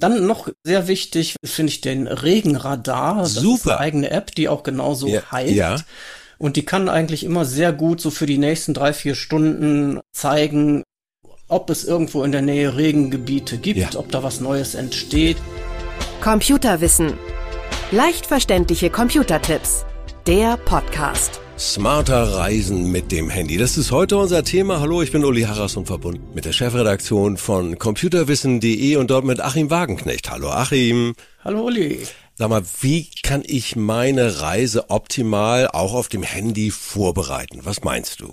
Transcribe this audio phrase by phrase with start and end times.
[0.00, 3.16] Dann noch sehr wichtig finde ich den Regenradar.
[3.22, 3.56] Das Super.
[3.56, 5.52] ist eine eigene App, die auch genauso Ja, heißt.
[5.54, 5.76] ja.
[6.38, 10.84] Und die kann eigentlich immer sehr gut so für die nächsten drei, vier Stunden zeigen,
[11.48, 13.98] ob es irgendwo in der Nähe Regengebiete gibt, Ja.
[13.98, 15.36] ob da was Neues entsteht.
[16.20, 17.14] Computerwissen.
[17.90, 19.84] Leicht verständliche Computertipps.
[20.28, 21.40] Der Podcast.
[21.58, 23.56] Smarter Reisen mit dem Handy.
[23.56, 24.78] Das ist heute unser Thema.
[24.78, 29.40] Hallo, ich bin Uli Harras und verbunden mit der Chefredaktion von computerwissen.de und dort mit
[29.40, 30.30] Achim Wagenknecht.
[30.30, 31.14] Hallo Achim.
[31.42, 32.06] Hallo Uli.
[32.36, 37.60] Sag mal, wie kann ich meine Reise optimal auch auf dem Handy vorbereiten?
[37.64, 38.32] Was meinst du?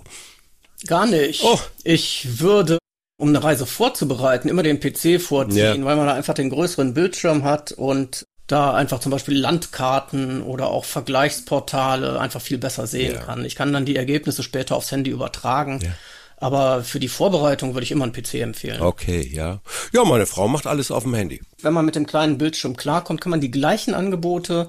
[0.86, 1.42] Gar nicht.
[1.42, 1.58] Oh.
[1.82, 2.78] Ich würde,
[3.18, 5.84] um eine Reise vorzubereiten, immer den PC vorziehen, Ja.
[5.84, 10.68] weil man da einfach den größeren Bildschirm hat und da einfach zum Beispiel Landkarten oder
[10.68, 13.20] auch Vergleichsportale einfach viel besser sehen Ja.
[13.20, 13.44] kann.
[13.44, 15.80] Ich kann dann die Ergebnisse später aufs Handy übertragen.
[15.82, 15.90] Ja.
[16.38, 18.82] Aber für die Vorbereitung würde ich immer einen PC empfehlen.
[18.82, 19.60] Okay, ja.
[19.92, 21.40] Ja, meine Frau macht alles auf dem Handy.
[21.62, 24.68] Wenn man mit dem kleinen Bildschirm klarkommt, kann man die gleichen Angebote,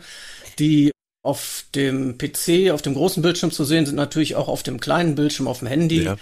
[0.59, 0.91] die
[1.23, 5.15] auf dem PC, auf dem großen Bildschirm zu sehen sind, natürlich auch auf dem kleinen
[5.15, 6.15] Bildschirm auf dem Handy Ja.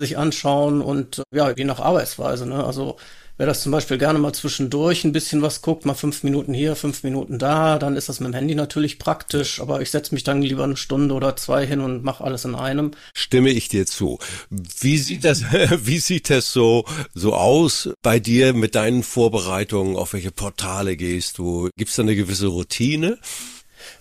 [0.00, 2.46] Sich anschauen und ja, je nach Arbeitsweise.
[2.46, 2.64] Ne?
[2.64, 2.96] Also
[3.36, 6.76] wer das zum Beispiel gerne mal zwischendurch ein bisschen was guckt, mal fünf Minuten hier,
[6.76, 10.24] fünf Minuten da, dann ist das mit dem Handy natürlich praktisch, aber ich setze mich
[10.24, 12.92] dann lieber eine Stunde oder zwei hin und mache alles in einem.
[13.14, 14.18] Stimme ich dir zu.
[14.50, 15.42] Wie sieht das,
[15.86, 16.84] wie sieht das so,
[17.14, 19.96] so aus bei dir mit deinen Vorbereitungen?
[19.96, 21.68] Auf welche Portale gehst du?
[21.76, 23.18] Gibt's da eine gewisse Routine?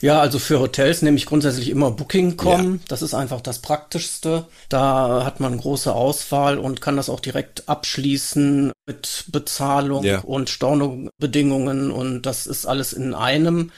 [0.02, 2.82] Ja, also für Hotels nehme ich grundsätzlich immer Booking.com.
[2.88, 4.46] Das ist einfach das Praktischste.
[4.70, 10.20] Da hat man große Auswahl und kann das auch direkt abschließen mit Bezahlung Ja.
[10.20, 13.72] und Stornobedingungen und das ist alles in einem.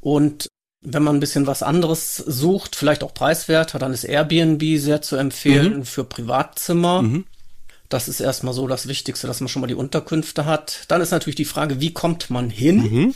[0.00, 0.48] Und
[0.86, 5.16] wenn man ein bisschen was anderes sucht, vielleicht auch preiswerter, dann ist Airbnb sehr zu
[5.16, 7.02] empfehlen für Privatzimmer.
[7.88, 10.84] Das ist erstmal so das Wichtigste, dass man schon mal die Unterkünfte hat.
[10.88, 13.14] Dann ist natürlich die Frage, wie kommt man hin?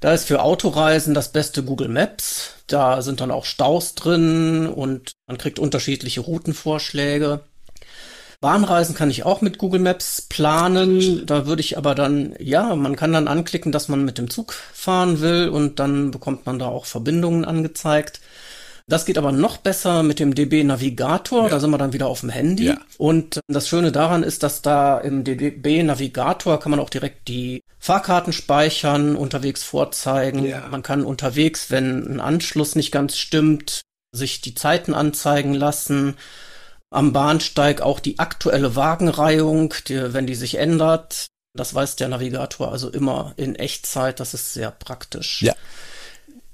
[0.00, 2.54] Da ist für Autoreisen das beste Google Maps.
[2.66, 7.40] Da sind dann auch Staus drin und man kriegt unterschiedliche Routenvorschläge.
[8.40, 11.26] Bahnreisen kann ich auch mit Google Maps planen.
[11.26, 14.52] Da würde ich aber dann, ja, man kann dann anklicken, dass man mit dem Zug
[14.52, 18.20] fahren will und dann bekommt man da auch Verbindungen angezeigt.
[18.86, 21.50] Das geht aber noch besser mit dem DB Navigator.
[21.50, 22.66] Da sind wir dann wieder auf dem Handy.
[22.66, 22.78] Ja.
[22.96, 27.62] Und das Schöne daran ist, dass da im DB Navigator kann man auch direkt die
[27.78, 30.44] Fahrkarten speichern, unterwegs vorzeigen.
[30.44, 30.66] Ja.
[30.68, 36.16] Man kann unterwegs, wenn ein Anschluss nicht ganz stimmt, sich die Zeiten anzeigen lassen.
[36.90, 41.26] Am Bahnsteig auch die aktuelle Wagenreihung, die, wenn die sich ändert.
[41.54, 44.20] Das weiß der Navigator also immer in Echtzeit.
[44.20, 45.42] Das ist sehr praktisch.
[45.42, 45.54] Ja.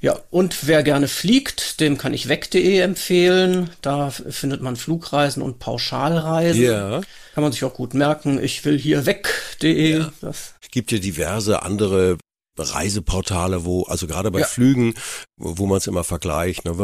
[0.04, 3.70] Ja, und wer gerne fliegt, dem kann ich weg.de empfehlen.
[3.80, 6.62] Da findet man Flugreisen und Pauschalreisen.
[6.62, 7.00] Ja.
[7.34, 8.38] Kann man sich auch gut merken.
[8.42, 9.98] Ich will hier weg.de.
[10.00, 10.12] Ja.
[10.20, 12.18] Das, Es gibt ja diverse andere
[12.58, 14.46] Reiseportale, wo, also gerade bei Ja.
[14.46, 14.94] Flügen,
[15.38, 16.66] wo wo man es immer vergleicht.
[16.66, 16.74] Ne?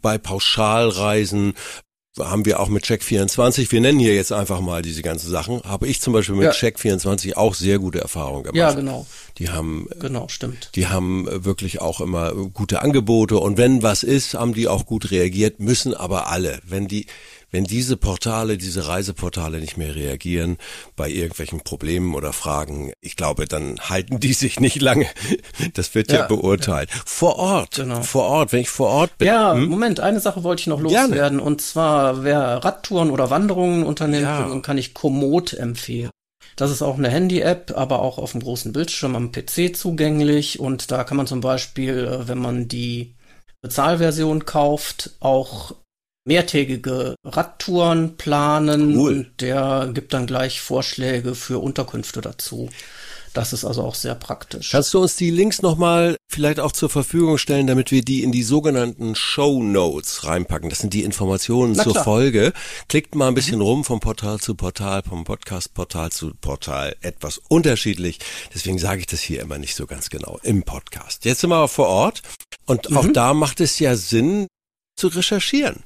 [0.00, 1.52] Bei Pauschalreisen
[2.18, 5.86] haben wir auch mit Check24, wir nennen hier jetzt einfach mal diese ganzen Sachen, habe
[5.86, 6.50] ich zum Beispiel mit Ja.
[6.50, 8.56] Check24 auch sehr gute Erfahrungen gemacht.
[8.56, 9.06] ja, genau.
[9.40, 10.70] Die haben Genau, stimmt.
[10.76, 14.86] die haben äh, wirklich auch immer gute Angebote und wenn was ist, haben die auch
[14.86, 16.60] gut reagiert, müssen aber alle.
[16.62, 17.06] Wenn die,
[17.50, 20.58] wenn diese Portale, diese Reiseportale nicht mehr reagieren
[20.94, 25.06] bei irgendwelchen Problemen oder Fragen, ich glaube, dann halten die sich nicht lange.
[25.74, 26.90] Das wird ja, Ja, beurteilt.
[27.06, 28.02] Vor Ort, Genau.
[28.02, 29.26] vor Ort, wenn ich vor Ort bin.
[29.28, 31.08] Ja, Moment, eine Sache wollte ich noch Gerne.
[31.08, 31.40] loswerden.
[31.40, 34.46] Und zwar, wer Radtouren oder Wanderungen unternimmt, Ja.
[34.48, 36.10] dann kann ich Komoot empfehlen.
[36.60, 40.60] Das ist auch eine Handy-App, aber auch auf dem großen Bildschirm am PC zugänglich.
[40.60, 43.14] Und da kann man zum Beispiel, äh, wenn man die
[43.62, 45.74] Bezahlversion kauft, auch
[46.26, 48.94] mehrtägige Radtouren planen.
[48.94, 49.12] Cool.
[49.12, 52.68] Und der gibt dann gleich Vorschläge für Unterkünfte dazu.
[53.32, 54.70] Das ist also auch sehr praktisch.
[54.72, 58.32] Kannst du uns die Links nochmal vielleicht auch zur Verfügung stellen, damit wir die in
[58.32, 60.68] die sogenannten Show Notes reinpacken?
[60.68, 62.04] Das sind die Informationen Na zur klar.
[62.04, 62.52] Folge.
[62.88, 66.96] Klickt mal ein bisschen rum vom Portal zu Portal, vom Podcast-Portal zu Portal.
[67.02, 68.18] Etwas unterschiedlich.
[68.52, 71.24] Deswegen sage ich das hier immer nicht so ganz genau im Podcast.
[71.24, 72.22] Jetzt sind wir aber vor Ort
[72.66, 74.48] und auch da macht es ja Sinn
[74.96, 75.84] zu recherchieren.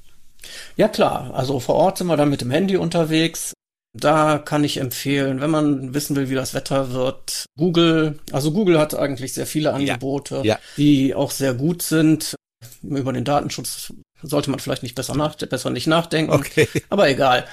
[0.76, 3.52] Ja klar, also vor Ort sind wir dann mit dem Handy unterwegs.
[3.96, 8.18] Da kann ich empfehlen, wenn man wissen will, wie das Wetter wird, Google.
[8.32, 10.58] Also Google hat eigentlich sehr viele Angebote, ja.
[10.76, 12.34] die auch sehr gut sind.
[12.82, 16.32] Über den Datenschutz sollte man vielleicht nicht besser, nach, besser nicht nachdenken.
[16.32, 16.68] Okay.
[16.88, 17.44] Aber egal.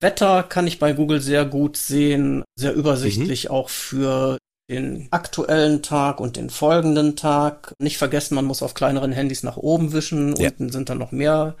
[0.00, 3.50] Wetter kann ich bei Google sehr gut sehen, sehr übersichtlich Mhm.
[3.50, 4.38] auch für
[4.70, 7.74] den aktuellen Tag und den folgenden Tag.
[7.78, 10.34] Nicht vergessen, man muss auf kleineren Handys nach oben wischen.
[10.36, 10.48] Ja.
[10.48, 11.54] Unten sind dann noch mehr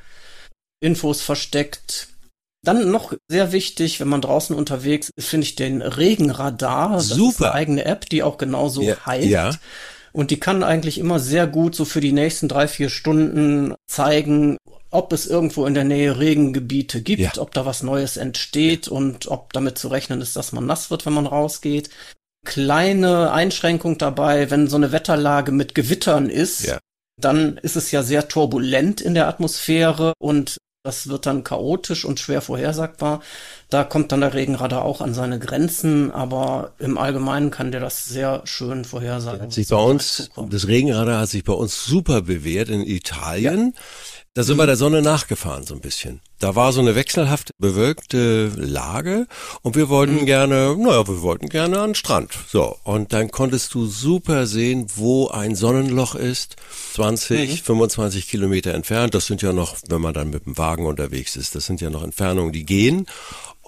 [0.80, 2.08] Infos versteckt.
[2.66, 6.94] Dann noch sehr wichtig, wenn man draußen unterwegs ist, finde ich den Regenradar.
[6.94, 7.30] Das Super.
[7.30, 9.26] ist eine eigene App, die auch genauso Ja, heißt.
[9.26, 9.50] ja.
[10.12, 14.56] Und die kann eigentlich immer sehr gut so für die nächsten drei, vier Stunden zeigen,
[14.90, 17.32] ob es irgendwo in der Nähe Regengebiete gibt, Ja.
[17.36, 21.06] ob da was Neues entsteht und ob damit zu rechnen ist, dass man nass wird,
[21.06, 21.90] wenn man rausgeht.
[22.44, 26.78] Kleine Einschränkung dabei, wenn so eine Wetterlage mit Gewittern ist, Ja.
[27.20, 32.20] dann ist es ja sehr turbulent in der Atmosphäre und das wird dann chaotisch und
[32.20, 33.20] schwer vorhersagbar.
[33.70, 38.04] Da kommt dann der Regenradar auch an seine Grenzen, aber im Allgemeinen kann der das
[38.04, 39.42] sehr schön vorhersagen.
[39.42, 43.74] Hat sich bei uns, das Regenradar hat sich bei uns super bewährt in Italien.
[44.36, 44.60] Da sind Mhm.
[44.60, 46.20] wir der Sonne nachgefahren so ein bisschen.
[46.40, 49.26] Da war so eine wechselhaft bewölkte Lage
[49.62, 50.26] und wir wollten Mhm.
[50.26, 52.34] gerne, naja, wir wollten gerne an den Strand.
[52.46, 56.56] So, und dann konntest du super sehen, wo ein Sonnenloch ist,
[56.92, 57.64] 20, Mhm.
[57.64, 59.14] 25 Kilometer entfernt.
[59.14, 61.88] Das sind ja noch, wenn man dann mit dem Wagen unterwegs ist, das sind ja
[61.88, 63.06] noch Entfernungen, die gehen.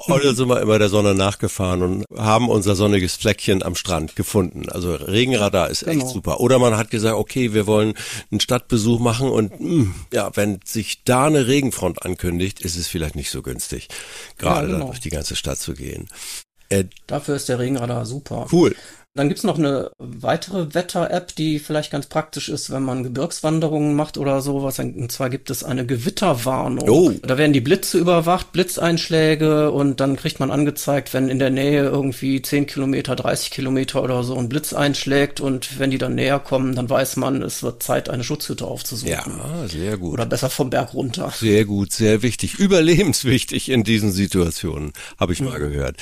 [0.07, 4.15] Und dann sind wir immer der Sonne nachgefahren und haben unser sonniges Fleckchen am Strand
[4.17, 4.69] gefunden.
[4.69, 6.13] Also Regenradar ist echt Genau.
[6.13, 6.41] super.
[6.41, 7.95] Oder man hat gesagt, okay, wir wollen
[8.31, 13.17] einen Stadtbesuch machen und mh, ja, wenn sich da eine Regenfront ankündigt, ist es vielleicht
[13.17, 13.89] nicht so günstig,
[14.39, 14.87] gerade Ja, genau.
[14.87, 16.09] durch die ganze Stadt zu gehen.
[16.71, 18.47] Äh, Dafür ist der Regenradar super.
[18.53, 18.77] cool.
[19.19, 24.17] Dann gibt's noch eine weitere Wetter-App, die vielleicht ganz praktisch ist, wenn man Gebirgswanderungen macht
[24.17, 24.79] oder sowas.
[24.79, 26.89] Und zwar gibt es eine Gewitterwarnung.
[26.89, 27.11] Oh.
[27.23, 31.83] Da werden die Blitze überwacht, Blitzeinschläge und dann kriegt man angezeigt, wenn in der Nähe
[31.83, 36.39] irgendwie 10 Kilometer, 30 Kilometer oder so ein Blitz einschlägt und wenn die dann näher
[36.39, 39.11] kommen, dann weiß man, es wird Zeit, eine Schutzhütte aufzusuchen.
[39.11, 40.13] Ja, sehr gut.
[40.13, 41.33] Oder besser vom Berg runter.
[41.35, 45.97] Sehr gut, sehr wichtig, überlebenswichtig in diesen Situationen, habe ich mal gehört.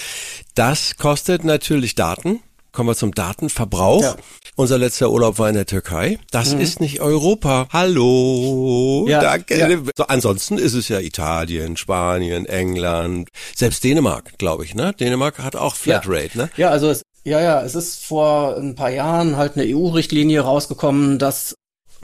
[0.55, 2.41] Das kostet natürlich Daten.
[2.77, 4.03] Kommen wir zum Datenverbrauch.
[4.03, 4.17] Ja.
[4.55, 6.19] Unser letzter Urlaub war in der Türkei.
[6.31, 7.69] Das ist nicht Europa.
[7.73, 9.07] Hallo.
[9.09, 9.59] Ja, Danke.
[9.59, 9.79] ja.
[9.97, 14.93] So, ansonsten ist es ja Italien, Spanien, England, selbst Dänemark, glaube ich, ne?
[14.93, 16.51] Dänemark hat auch Flatrate, ne?
[16.59, 21.19] Ja, also es, ja, ja, es ist vor ein paar Jahren halt eine EU-Richtlinie rausgekommen,
[21.19, 21.55] dass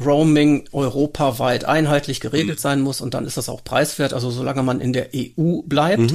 [0.04, 4.12] Roaming europaweit einheitlich geregelt sein muss und dann ist das auch preiswert.
[4.12, 6.14] Also solange man in der EU bleibt,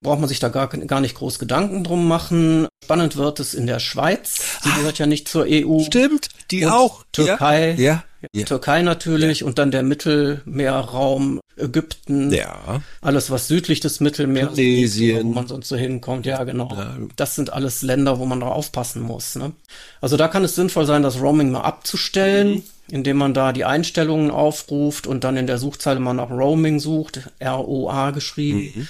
[0.00, 2.66] braucht man sich da gar, gar nicht groß Gedanken drum machen.
[2.84, 4.58] Spannend wird es in der Schweiz.
[4.64, 5.80] Die gehört ja nicht zur EU.
[5.80, 7.04] Stimmt, die Und auch.
[7.12, 7.72] Türkei.
[7.72, 7.82] Ja.
[7.82, 8.04] Ja.
[8.46, 12.82] Türkei natürlich und dann der Mittelmeerraum, Ägypten, Ja.
[13.00, 15.28] alles was südlich des Mittelmeers Tunesien.
[15.28, 16.26] wo man sonst so hinkommt.
[16.26, 16.76] Ja, genau.
[17.16, 19.34] Das sind alles Länder, wo man da aufpassen muss.
[19.36, 19.52] Ne?
[20.00, 24.30] Also da kann es sinnvoll sein, das Roaming mal abzustellen, indem man da die Einstellungen
[24.30, 28.88] aufruft und dann in der Suchzeile mal nach Roaming sucht, R-O-A geschrieben.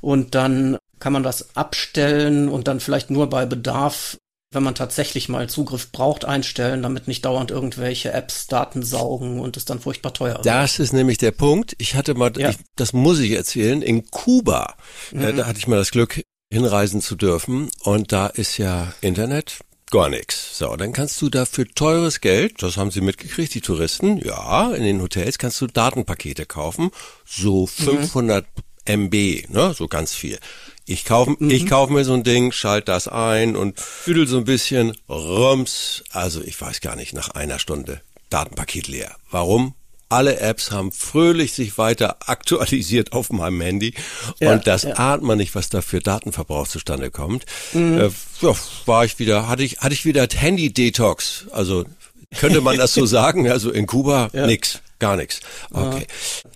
[0.00, 4.18] Und dann kann man das abstellen und dann vielleicht nur bei Bedarf
[4.52, 9.56] wenn man tatsächlich mal Zugriff braucht, einstellen, damit nicht dauernd irgendwelche Apps Daten saugen und
[9.56, 10.46] es dann furchtbar teuer wird.
[10.46, 11.74] Das ist nämlich der Punkt.
[11.78, 12.50] Ich hatte mal, Ja.
[12.50, 14.74] ich, das muss ich erzählen, in Kuba,
[15.12, 15.22] Mhm.
[15.22, 19.60] äh, da hatte ich mal das Glück, hinreisen zu dürfen und da ist ja Internet
[19.92, 20.58] gar nix.
[20.58, 24.82] So, dann kannst du dafür teures Geld, das haben sie mitgekriegt, die Touristen, ja, in
[24.82, 26.90] den Hotels kannst du Datenpakete kaufen,
[27.24, 28.46] so 500
[28.84, 30.40] MB, ne, so ganz viel.
[30.86, 34.44] Ich kaufe ich kauf mir so ein Ding, schalte das ein und füdel so ein
[34.44, 38.00] bisschen, rums, also ich weiß gar nicht, nach einer Stunde
[38.30, 39.14] Datenpaket leer.
[39.30, 39.74] Warum?
[40.08, 43.94] Alle Apps haben fröhlich sich weiter aktualisiert auf meinem Handy
[44.40, 44.94] Ja, und das ja.
[44.94, 47.44] ahnt man nicht, was da für Datenverbrauch zustande kommt.
[47.74, 48.08] Äh,
[48.40, 48.54] ja,
[48.86, 51.46] war ich wieder, hatte ich, hatte ich wieder Handy-Detox.
[51.52, 51.84] Also
[52.38, 53.48] könnte man das so sagen?
[53.48, 54.46] Also in Kuba Ja.
[54.46, 55.40] nix, gar nix.
[55.72, 56.06] Okay.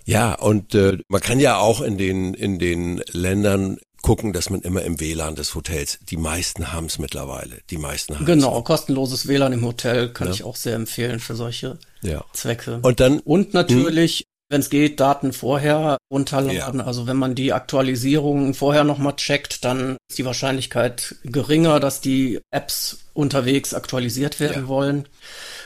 [0.05, 4.61] Ja, und äh, man kann ja auch in den in den Ländern gucken, dass man
[4.61, 5.97] immer im WLAN des Hotels.
[6.09, 7.57] Die meisten haben es mittlerweile.
[7.71, 11.79] Die meisten haben Genau, kostenloses WLAN im Hotel kann ich auch sehr empfehlen für solche
[12.03, 12.23] Ja.
[12.31, 12.79] Zwecke.
[12.83, 16.81] Und dann Und natürlich, wenn es geht, Daten vorher runterladen.
[16.81, 22.39] Also wenn man die Aktualisierungen vorher nochmal checkt, dann ist die Wahrscheinlichkeit geringer, dass die
[22.51, 24.67] Apps unterwegs aktualisiert werden Ja.
[24.67, 25.07] wollen.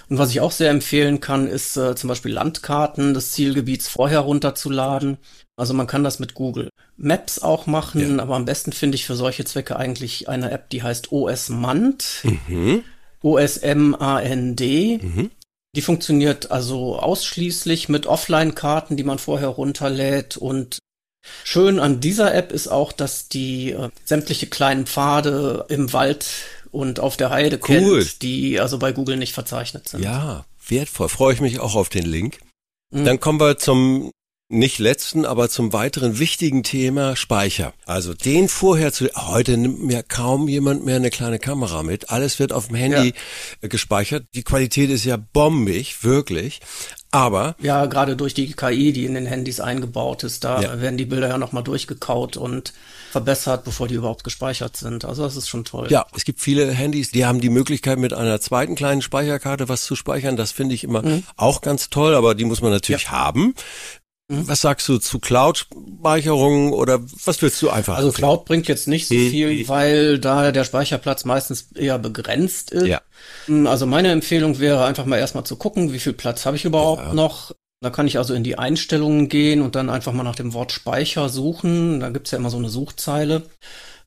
[0.10, 4.22] Und was ich auch sehr empfehlen kann, ist äh, zum Beispiel Landkarten des Zielgebiets vorher
[4.22, 5.18] runterzuladen.
[5.56, 9.16] Also man kann das mit Google Maps auch machen, aber am besten finde ich für
[9.16, 12.24] solche Zwecke eigentlich eine App, die heißt OS Mand.
[12.48, 12.84] Mhm.
[13.22, 15.00] O-S-M-A-N-D.
[15.76, 20.38] Die funktioniert also ausschließlich mit Offline-Karten, die man vorher runterlädt.
[20.38, 20.80] Und
[21.44, 26.26] schön an dieser App ist auch, dass die äh, sämtliche kleinen Pfade im Wald
[26.72, 28.00] und auf der Heide Cool.
[28.04, 30.04] kennt, die also bei Google nicht verzeichnet sind.
[30.04, 31.10] ja, wertvoll.
[31.10, 32.40] Freue ich mich auch auf den Link.
[32.92, 34.12] Dann kommen wir zum
[34.50, 37.74] nicht letzten, aber zum weiteren wichtigen Thema Speicher.
[37.86, 42.10] Also den vorher zu, heute nimmt mir kaum jemand mehr eine kleine Kamera mit.
[42.10, 43.14] Alles wird auf dem Handy
[43.62, 43.68] ja.
[43.70, 44.26] gespeichert.
[44.34, 46.62] Die Qualität ist ja bombig, wirklich.
[47.12, 50.82] Aber ja, gerade durch die KI, die in den Handys eingebaut ist, da ja.
[50.82, 52.74] werden die Bilder ja nochmal durchgekaut und
[53.10, 55.06] verbessert, bevor die überhaupt gespeichert sind.
[55.06, 55.88] Also das ist schon toll.
[55.90, 59.84] Ja, es gibt viele Handys, die haben die Möglichkeit, mit einer zweiten kleinen Speicherkarte was
[59.84, 60.38] zu speichern.
[60.38, 61.24] Das finde ich immer mhm.
[61.36, 63.12] auch ganz toll, aber die muss man natürlich ja.
[63.12, 63.56] haben.
[64.30, 64.48] Mhm.
[64.48, 67.98] Was sagst du zu Cloud-Speicherung oder was willst du einfach?
[67.98, 69.30] Also Cloud bringt jetzt nicht so hm.
[69.30, 72.86] viel, weil da der Speicherplatz meistens eher begrenzt ist.
[72.86, 73.02] Ja.
[73.46, 76.66] Hm, also meine Empfehlung wäre einfach mal erstmal zu gucken, wie viel Platz habe ich
[76.66, 77.14] überhaupt ja.
[77.14, 77.56] noch.
[77.82, 80.74] Da kann ich also in die Einstellungen gehen und dann einfach mal nach dem Wort
[80.74, 82.00] Speicher suchen.
[82.00, 83.44] Da gibt's ja immer so eine Suchzeile.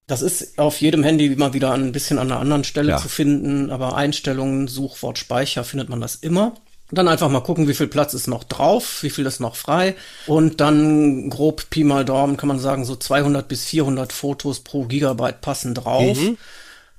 [0.07, 2.99] Das ist auf jedem Handy immer wieder ein bisschen an einer anderen Stelle ja.
[2.99, 6.55] zu finden, aber Einstellungen, Suchwort Speicher findet man das immer.
[6.95, 9.97] Dann einfach mal gucken, wie viel Platz ist noch drauf, wie viel ist noch frei.
[10.27, 14.85] Und dann grob Pi mal Daumen kann man sagen, so 200 bis 400 Fotos pro
[14.85, 16.21] Gigabyte passen drauf.
[16.21, 16.37] Mhm.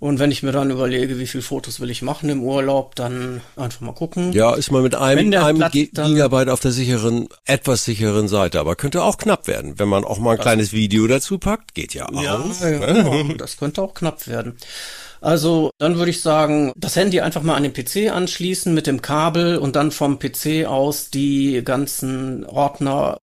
[0.03, 3.39] Und wenn ich mir dann überlege, wie viele Fotos will ich machen im Urlaub, dann
[3.55, 4.33] einfach mal gucken.
[4.33, 8.59] Ja, ist man mit einem, einem Gigabyte auf der sicheren, etwas sicheren Seite.
[8.59, 9.79] Aber könnte auch knapp werden.
[9.79, 12.21] Wenn man auch mal ein kleines Video dazu packt, geht ja auch.
[12.21, 13.33] Ja, ja, genau.
[13.38, 14.57] das könnte auch knapp werden.
[15.23, 19.01] Also dann würde ich sagen, das Handy einfach mal an den PC anschließen mit dem
[19.01, 23.19] Kabel und dann vom PC aus die ganzen Ordner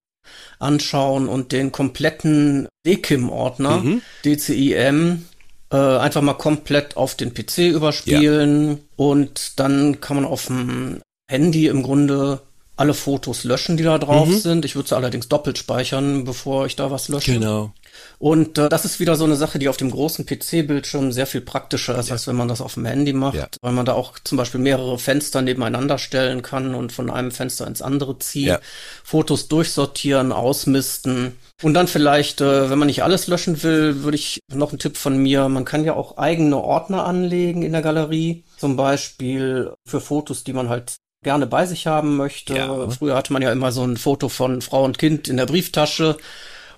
[0.58, 4.02] anschauen und den kompletten DKIM-Ordner, mhm.
[4.24, 5.26] DCIM,
[5.70, 8.76] äh, einfach mal komplett auf den PC überspielen ja.
[8.96, 12.40] und dann kann man auf dem Handy im Grunde
[12.76, 14.38] alle Fotos löschen, die da drauf mhm.
[14.38, 14.64] sind.
[14.64, 17.34] Ich würde sie allerdings doppelt speichern, bevor ich da was lösche.
[17.34, 17.74] Genau.
[18.18, 21.40] Und äh, das ist wieder so eine Sache, die auf dem großen PC-Bildschirm sehr viel
[21.40, 22.14] praktischer ist, ja.
[22.14, 23.48] als wenn man das auf dem Handy macht, ja.
[23.62, 27.66] weil man da auch zum Beispiel mehrere Fenster nebeneinander stellen kann und von einem Fenster
[27.66, 28.60] ins andere ziehen, ja.
[29.04, 31.36] Fotos durchsortieren, ausmisten.
[31.62, 34.96] Und dann vielleicht, äh, wenn man nicht alles löschen will, würde ich noch einen Tipp
[34.96, 40.00] von mir, man kann ja auch eigene Ordner anlegen in der Galerie, zum Beispiel für
[40.00, 42.54] Fotos, die man halt gerne bei sich haben möchte.
[42.54, 42.90] Ja.
[42.90, 46.16] Früher hatte man ja immer so ein Foto von Frau und Kind in der Brieftasche.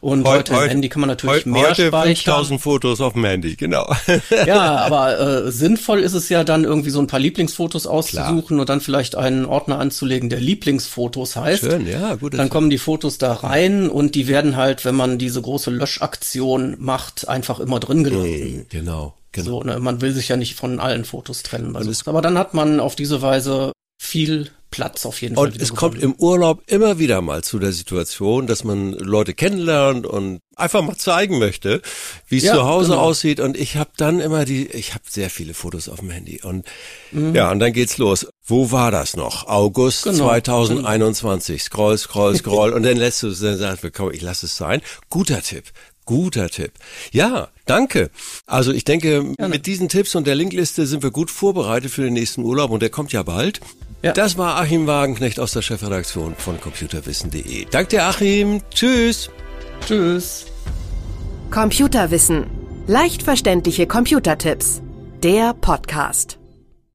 [0.02, 2.34] Und heute, heute im Handy kann man natürlich heute, mehr heute speichern.
[2.34, 3.88] 5000 Fotos auf dem Handy, genau.
[4.46, 8.60] ja, aber äh, sinnvoll ist es ja dann irgendwie so ein paar Lieblingsfotos auszusuchen Klar.
[8.60, 11.60] und dann vielleicht einen Ordner anzulegen, der Lieblingsfotos heißt.
[11.60, 12.34] Schön, ja, gut.
[12.34, 16.74] Dann kommen die Fotos da rein und die werden halt, wenn man diese große Löschaktion
[16.80, 18.66] macht, einfach immer drin gelassen.
[18.70, 19.14] Genau.
[19.30, 19.46] Genau.
[19.46, 21.76] So, ne, man will sich ja nicht von allen Fotos trennen.
[22.06, 25.46] Aber dann hat man auf diese Weise viel Platz auf jeden Fall.
[25.46, 30.06] Und es kommt im Urlaub immer wieder mal zu der Situation, dass man Leute kennenlernt
[30.06, 31.82] und einfach mal zeigen möchte,
[32.26, 33.02] wie es ja, zu Hause genau.
[33.02, 33.38] aussieht.
[33.38, 36.40] Und ich habe dann immer die, ich habe sehr viele Fotos auf dem Handy.
[36.42, 36.66] Und
[37.12, 37.34] mhm.
[37.34, 38.26] ja, und dann geht's los.
[38.44, 39.46] Wo war das noch?
[39.46, 40.24] August genau.
[40.24, 41.62] 2021.
[41.62, 42.72] Scroll, scroll, scroll.
[42.72, 44.80] und dann lässt du es, dann sagst du, komm, ich lass es sein.
[45.10, 45.66] Guter Tipp.
[46.06, 46.72] Guter Tipp.
[47.12, 48.10] Ja, danke.
[48.46, 49.48] Also ich denke, Gerne.
[49.48, 52.80] mit diesen Tipps und der Linkliste sind wir gut vorbereitet für den nächsten Urlaub und
[52.80, 53.60] der kommt ja bald.
[54.02, 54.12] Ja.
[54.12, 57.66] Das war Achim Wagenknecht aus der Chefredaktion von computerwissen.de.
[57.70, 58.60] Danke dir, Achim.
[58.74, 59.30] Tschüss.
[59.86, 60.46] Tschüss.
[61.50, 62.46] Computerwissen.
[62.86, 64.82] Leicht verständliche Computertipps.
[65.22, 66.41] Der Podcast.